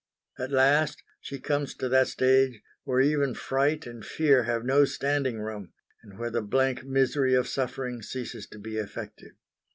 At 0.39 0.49
last 0.49 1.03
she 1.19 1.37
comes 1.39 1.75
to 1.75 1.87
that 1.87 2.07
stage 2.07 2.63
where 2.85 3.01
even 3.01 3.35
fright 3.35 3.85
and 3.85 4.03
fear 4.03 4.45
have 4.45 4.65
no 4.65 4.83
standing 4.83 5.39
room, 5.39 5.73
and 6.01 6.17
where 6.17 6.31
the 6.31 6.41
blank 6.41 6.83
misery 6.83 7.35
of 7.35 7.47
suffering 7.47 8.01
ceases 8.01 8.47
to 8.47 8.57
be 8.57 8.77
effective. 8.77 9.33